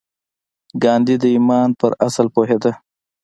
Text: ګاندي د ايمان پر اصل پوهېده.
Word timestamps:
ګاندي 0.83 1.15
د 1.19 1.23
ايمان 1.35 1.69
پر 1.79 1.91
اصل 2.07 2.27
پوهېده. 2.35 2.71